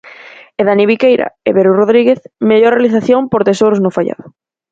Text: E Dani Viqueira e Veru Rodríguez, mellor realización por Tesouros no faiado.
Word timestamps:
E 0.59 0.61
Dani 0.67 0.85
Viqueira 0.91 1.27
e 1.47 1.49
Veru 1.57 1.71
Rodríguez, 1.81 2.19
mellor 2.49 2.71
realización 2.77 3.21
por 3.31 3.41
Tesouros 3.47 3.79
no 3.81 3.95
faiado. 3.97 4.25